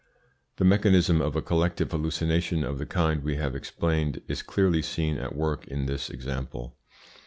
The 0.55 0.65
mechanism 0.65 1.21
of 1.21 1.35
a 1.35 1.43
collective 1.43 1.91
hallucination 1.91 2.63
of 2.63 2.79
the 2.79 2.87
kind 2.87 3.23
we 3.23 3.35
have 3.35 3.55
explained 3.55 4.23
is 4.27 4.41
clearly 4.41 4.81
seen 4.81 5.19
at 5.19 5.35
work 5.35 5.67
in 5.67 5.85
this 5.85 6.09
example. 6.09 6.75